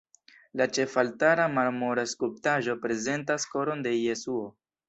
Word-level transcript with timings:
La 0.61 0.65
ĉefaltara 0.77 1.45
marmora 1.57 2.07
skulptaĵo 2.13 2.77
prezentas 2.87 3.49
Koron 3.55 3.89
de 3.89 3.97
Jesuo. 3.99 4.53